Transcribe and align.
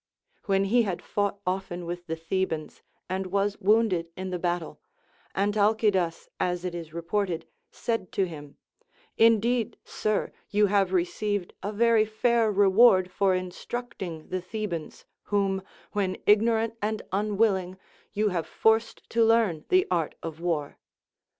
When 0.47 0.63
he 0.63 0.81
had 0.81 0.99
fought 1.03 1.37
often 1.45 1.85
with 1.85 2.07
the 2.07 2.15
Thebans 2.15 2.81
and 3.07 3.27
was 3.27 3.59
wounded 3.59 4.07
in 4.17 4.31
the 4.31 4.39
battle, 4.39 4.81
Antalcidas, 5.35 6.27
as 6.39 6.65
it 6.65 6.73
is 6.73 6.91
reported, 6.91 7.45
said 7.69 8.11
to 8.13 8.25
him: 8.25 8.57
Indeed, 9.19 9.77
sir, 9.85 10.31
you 10.49 10.65
have 10.65 10.91
received 10.91 11.53
a 11.61 11.71
Λ^ery 11.71 12.09
fair 12.09 12.51
reward 12.51 13.11
for 13.11 13.35
instructing 13.35 14.29
the 14.29 14.39
The 14.39 14.65
bans, 14.65 15.05
whom, 15.25 15.61
when 15.91 16.17
ignorant 16.25 16.77
and 16.81 17.03
unwilling, 17.11 17.77
you 18.11 18.29
have 18.29 18.47
forced 18.47 19.07
to 19.11 19.23
learn 19.23 19.65
the 19.69 19.85
art 19.91 20.15
of 20.23 20.39
war. 20.39 20.79